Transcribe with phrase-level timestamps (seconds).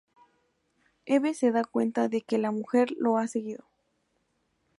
[1.05, 3.65] Eve se da cuenta de que la Mujer los ha seguido.